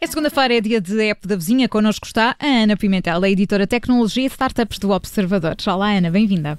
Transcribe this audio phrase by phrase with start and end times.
[0.00, 1.68] É segunda-feira, é dia de app da vizinha.
[1.68, 5.56] Connosco está a Ana Pimentel, a editora Tecnologia e Startups do Observador.
[5.66, 6.58] Olá, Ana, bem-vinda.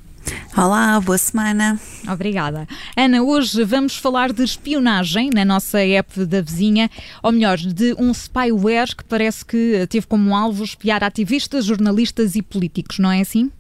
[0.55, 1.79] Olá, boa semana.
[2.07, 2.67] Obrigada.
[2.95, 6.87] Ana, hoje vamos falar de espionagem na nossa app da vizinha,
[7.23, 12.43] ou melhor, de um spyware que parece que teve como alvo espiar ativistas, jornalistas e
[12.43, 13.51] políticos, não é assim?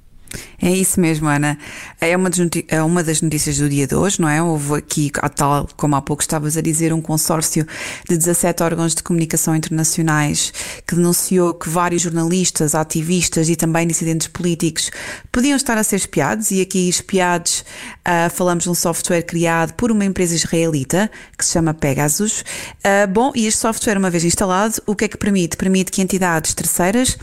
[0.61, 1.57] É isso mesmo, Ana.
[1.99, 2.29] É uma,
[2.67, 4.41] é uma das notícias do dia de hoje, não é?
[4.41, 7.65] Houve aqui, tal como há pouco estavas a dizer, um consórcio
[8.09, 10.53] de 17 órgãos de comunicação internacionais
[10.87, 14.91] que denunciou que vários jornalistas, ativistas e também dissidentes políticos
[15.31, 17.63] podiam estar a ser espiados, e aqui espiados
[18.07, 22.41] uh, falamos de um software criado por uma empresa israelita que se chama Pegasus.
[22.41, 25.57] Uh, bom, e este software, uma vez instalado, o que é que permite?
[25.57, 27.17] Permite que entidades terceiras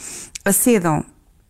[0.45, 1.05] acedam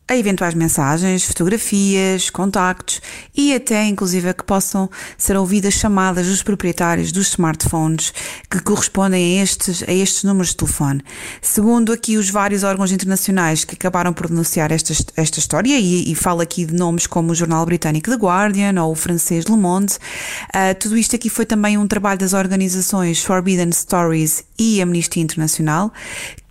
[0.09, 3.01] a eventuais mensagens, fotografias, contactos
[3.35, 8.13] e até inclusive que possam ser ouvidas chamadas dos proprietários dos smartphones
[8.51, 11.03] que correspondem a estes, a estes números de telefone.
[11.41, 16.15] Segundo aqui os vários órgãos internacionais que acabaram por denunciar esta, esta história, e, e
[16.15, 19.95] falo aqui de nomes como o jornal britânico The Guardian ou o francês Le Monde,
[19.95, 25.93] uh, tudo isto aqui foi também um trabalho das organizações Forbidden Stories e Amnistia Internacional,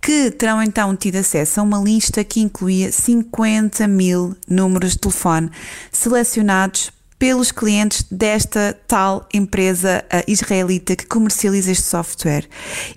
[0.02, 5.50] que terão então tido acesso a uma lista que incluía 50 mil números de telefone
[5.92, 6.90] selecionados
[7.22, 12.48] pelos clientes desta tal empresa israelita que comercializa este software.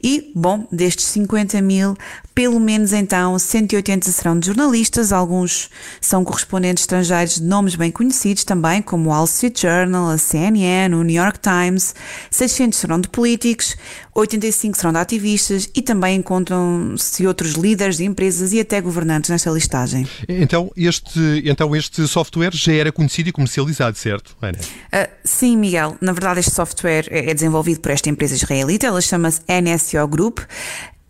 [0.01, 1.95] E, bom, destes 50 mil,
[2.33, 5.69] pelo menos então 180 serão de jornalistas, alguns
[6.01, 10.95] são correspondentes estrangeiros de nomes bem conhecidos também, como o Wall Street Journal, a CNN,
[10.95, 11.93] o New York Times,
[12.31, 13.77] 600 serão de políticos,
[14.15, 19.51] 85 serão de ativistas e também encontram-se outros líderes de empresas e até governantes nesta
[19.51, 20.07] listagem.
[20.27, 24.58] Então este, então este software já era conhecido e comercializado, certo, Ana?
[24.58, 25.97] Uh, sim, Miguel.
[26.02, 30.39] Na verdade, este software é desenvolvido por esta empresa israelita, ela chama-se NSO Group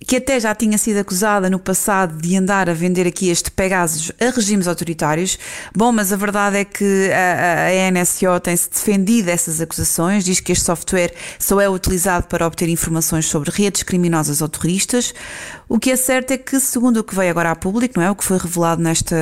[0.07, 4.11] que até já tinha sido acusada no passado de andar a vender aqui este Pegasus
[4.19, 5.39] a regimes autoritários.
[5.75, 10.51] Bom, mas a verdade é que a, a NSO tem-se defendido dessas acusações, diz que
[10.51, 15.13] este software só é utilizado para obter informações sobre redes criminosas ou terroristas.
[15.67, 18.11] O que é certo é que, segundo o que veio agora a público, não é?
[18.11, 19.15] O que foi revelado nesta,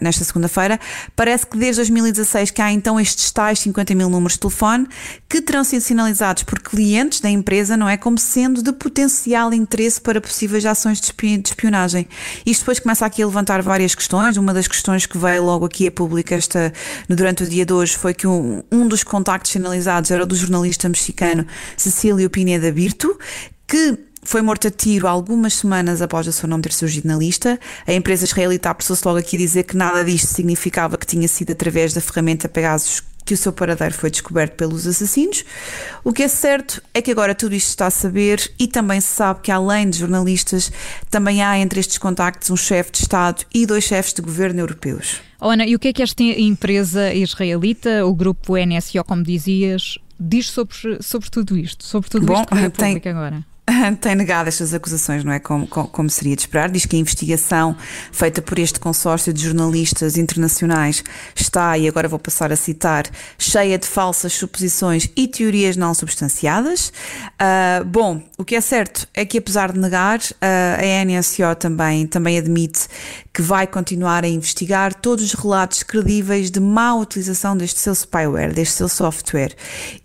[0.00, 0.78] nesta segunda-feira,
[1.14, 4.86] parece que desde 2016 que há então estes tais 50 mil números de telefone
[5.28, 7.96] que terão sido sinalizados por clientes da empresa, não é?
[7.96, 11.12] Como sendo de potencial interesse para possíveis ações de
[11.44, 12.06] espionagem.
[12.44, 14.36] Isto depois começa aqui a levantar várias questões.
[14.36, 16.72] Uma das questões que veio logo aqui a público esta,
[17.08, 20.34] durante o dia de hoje foi que um, um dos contactos sinalizados era o do
[20.36, 21.46] jornalista mexicano
[21.76, 23.18] Cecílio Pineda Birto,
[23.66, 27.58] que foi morto a tiro algumas semanas após o seu nome ter surgido na lista.
[27.86, 31.52] A empresa israelita apressou-se logo aqui a dizer que nada disto significava que tinha sido
[31.52, 35.44] através da ferramenta Pegasus que o seu paradeiro foi descoberto pelos assassinos.
[36.04, 39.08] O que é certo é que agora tudo isto está a saber e também se
[39.08, 40.70] sabe que, além de jornalistas,
[41.10, 45.20] também há entre estes contactos um chefe de Estado e dois chefes de governo europeus.
[45.40, 49.98] Oh, Ana, e o que é que esta empresa israelita, o grupo NSO, como dizias,
[50.18, 51.84] diz sobre, sobre tudo isto?
[51.84, 53.55] Sobre tudo Bom, isto que é público agora?
[54.00, 55.40] tem negado estas acusações, não é?
[55.40, 56.70] Como, como, seria de esperar.
[56.70, 57.76] Diz que a investigação
[58.12, 61.02] feita por este consórcio de jornalistas internacionais
[61.34, 63.04] está, e agora vou passar a citar,
[63.38, 66.92] cheia de falsas suposições e teorias não substanciadas.
[67.40, 72.06] Uh, bom, o que é certo é que, apesar de negar, uh, a NSO também,
[72.06, 72.86] também admite
[73.32, 78.54] que vai continuar a investigar todos os relatos credíveis de má utilização deste seu spyware,
[78.54, 79.54] deste seu software,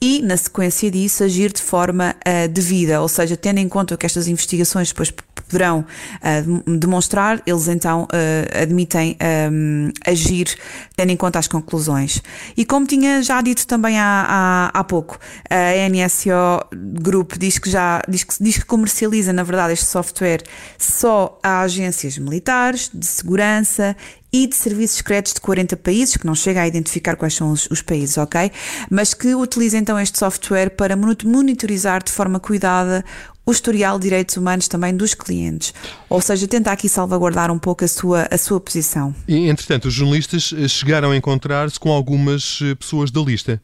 [0.02, 4.06] e, na sequência disso, agir de forma uh, devida, ou seja, tendo em conta que
[4.06, 9.18] estas investigações depois poderão uh, demonstrar, eles então uh, admitem
[9.52, 10.56] um, agir
[10.96, 12.22] tendo em conta as conclusões.
[12.56, 14.26] E como tinha já dito também há,
[14.74, 15.20] há, há pouco,
[15.50, 16.66] a NSO
[17.02, 20.44] Group diz que já diz que, diz que comercializa, na verdade, este software
[20.78, 23.96] só a agências militares, de segurança
[24.34, 27.68] e de serviços secretos de 40 países, que não chega a identificar quais são os,
[27.70, 28.52] os, países, ok?
[28.90, 33.04] Mas que utiliza então este software para monitorizar de forma cuidada
[33.46, 35.74] o historial de direitos humanos também dos clientes.
[36.10, 39.14] Ou seja, tenta aqui salvaguardar um pouco a sua, a sua posição.
[39.28, 43.62] E, entretanto, os jornalistas eh, chegaram a encontrar-se com algumas eh, pessoas da lista.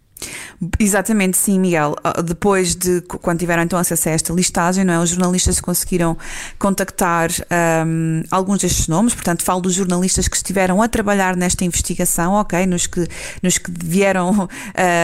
[0.79, 1.95] Exatamente, sim, Miguel.
[2.03, 4.99] Ah, depois de quando tiveram então acesso a esta listagem, não é?
[4.99, 6.17] Os jornalistas conseguiram
[6.57, 7.29] contactar
[7.85, 12.65] um, alguns destes nomes, portanto, falo dos jornalistas que estiveram a trabalhar nesta investigação, ok?
[12.65, 13.07] Nos que,
[13.43, 14.47] nos que vieram uh,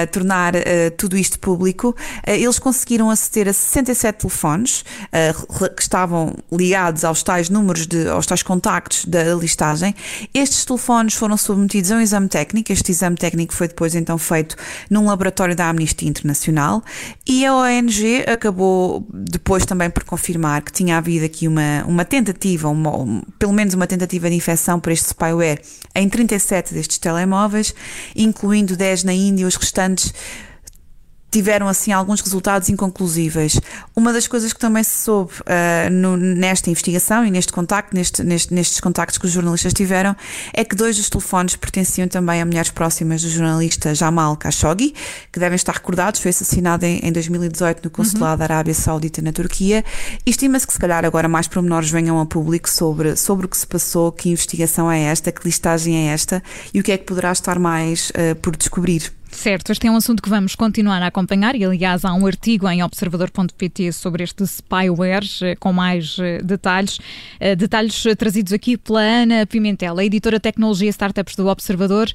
[0.12, 0.60] tornar uh,
[0.98, 1.95] tudo isto público.
[2.27, 4.83] Uh, eles conseguiram aceder a 67 telefones
[5.75, 9.95] que estavam ligados aos tais números, de, aos tais contactos da listagem.
[10.33, 12.71] Estes telefones foram submetidos a um exame técnico.
[12.71, 14.56] Este exame técnico foi depois então feito
[14.89, 16.84] num laboratório da Amnistia Internacional
[17.28, 22.70] e a ONG acabou depois também por confirmar que tinha havido aqui uma, uma tentativa,
[22.70, 25.62] uma, pelo menos uma tentativa de infecção por este spyware
[25.96, 27.74] em 37 destes telemóveis,
[28.16, 30.14] incluindo 10 na Índia, os restantes
[31.33, 33.59] tiveram assim alguns resultados inconclusíveis.
[33.95, 38.24] Uma das coisas que também se soube uh, no, nesta investigação e neste contacto, neste,
[38.24, 40.15] neste, nestes contactos que os jornalistas tiveram,
[40.53, 44.94] é que dois dos telefones pertenciam também a mulheres próximas do jornalista Jamal Khashoggi,
[45.31, 48.38] que devem estar recordados, foi assassinado em, em 2018 no consulado uhum.
[48.38, 49.83] da Arábia Saudita na Turquia.
[50.24, 53.65] Estima-se que se calhar agora mais pormenores venham ao público sobre, sobre o que se
[53.65, 57.31] passou, que investigação é esta, que listagem é esta e o que é que poderá
[57.31, 59.12] estar mais uh, por descobrir.
[59.33, 62.69] Certo, este é um assunto que vamos continuar a acompanhar e, aliás, há um artigo
[62.69, 67.00] em observador.pt sobre este spyware eh, com mais eh, detalhes.
[67.39, 72.07] Eh, detalhes trazidos aqui pela Ana Pimentel, a editora Tecnologia Startups do Observador.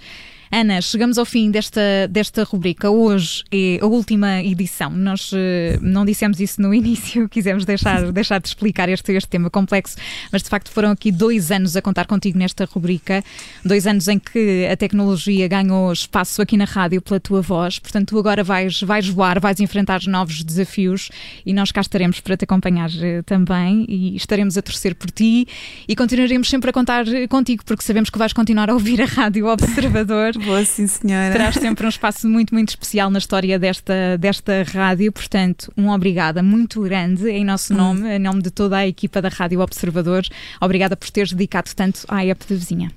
[0.51, 2.89] Ana, chegamos ao fim desta, desta rubrica.
[2.89, 4.89] Hoje é a última edição.
[4.89, 5.37] Nós uh,
[5.83, 9.97] não dissemos isso no início, quisemos deixar, deixar de explicar este, este tema complexo,
[10.33, 13.23] mas de facto foram aqui dois anos a contar contigo nesta rubrica,
[13.63, 17.79] dois anos em que a tecnologia ganhou espaço aqui na rádio pela tua voz.
[17.79, 21.11] Portanto, tu agora vais, vais voar, vais enfrentar novos desafios
[21.45, 25.47] e nós cá estaremos para te acompanhar uh, também e estaremos a torcer por ti
[25.87, 29.47] e continuaremos sempre a contar contigo, porque sabemos que vais continuar a ouvir a Rádio
[29.47, 31.33] Observador Boa, sim, senhora.
[31.33, 35.11] Terás sempre um espaço muito, muito especial na história desta, desta rádio.
[35.13, 37.77] Portanto, um obrigada muito grande em nosso hum.
[37.77, 38.11] nome, hum.
[38.13, 40.23] em nome de toda a equipa da Rádio Observador.
[40.61, 42.93] Obrigada por teres dedicado tanto à app da vizinha.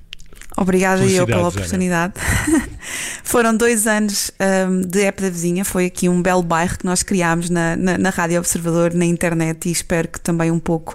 [0.56, 2.14] Obrigada eu pela oportunidade.
[3.22, 4.30] Foram dois anos
[4.68, 7.98] um, de app da vizinha, foi aqui um belo bairro que nós criámos na, na,
[7.98, 10.94] na, Rádio Observador, na internet e espero que também um pouco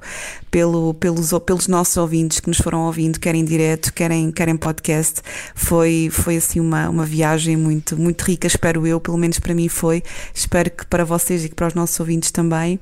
[0.51, 5.21] pelo, pelos, pelos nossos ouvintes que nos foram ouvindo, querem direto, querem, querem podcast.
[5.55, 9.67] Foi, foi assim uma, uma viagem muito, muito rica, espero eu, pelo menos para mim
[9.67, 10.03] foi.
[10.33, 12.79] Espero que para vocês e que para os nossos ouvintes também.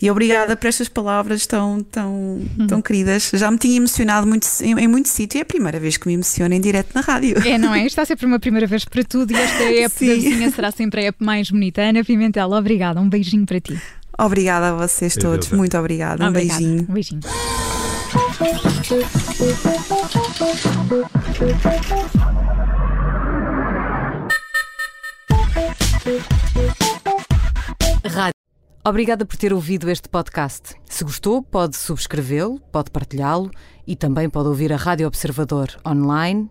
[0.00, 2.12] E obrigada por estas palavras tão, tão,
[2.58, 2.66] uhum.
[2.66, 3.30] tão queridas.
[3.32, 6.06] Já me tinha emocionado muito, em, em muito sítio e é a primeira vez que
[6.06, 7.38] me emociona em direto na rádio.
[7.46, 7.86] É, não é?
[7.86, 11.08] Está sempre uma primeira vez para tudo e esta app da vizinha será sempre a
[11.08, 11.80] app mais bonita.
[11.80, 13.00] Ana Pimentel, obrigada.
[13.00, 13.80] Um beijinho para ti.
[14.18, 16.22] Obrigada a vocês todos, muito obrigada.
[16.24, 16.60] Um obrigada.
[16.60, 16.86] beijinho.
[16.88, 17.20] Um beijinho.
[28.04, 28.34] Rádio.
[28.86, 30.74] Obrigada por ter ouvido este podcast.
[30.84, 33.50] Se gostou, pode subscrevê-lo, pode partilhá-lo
[33.86, 36.50] e também pode ouvir a Rádio Observador online